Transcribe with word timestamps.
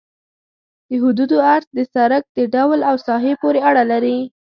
د 0.89 0.91
حدودو 1.03 1.37
عرض 1.49 1.67
د 1.77 1.79
سرک 1.93 2.23
د 2.37 2.39
ډول 2.55 2.79
او 2.89 2.95
ساحې 3.07 3.33
پورې 3.41 3.59
اړه 3.69 3.83
لري 3.91 4.19